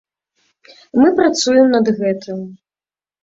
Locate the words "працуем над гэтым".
1.19-2.39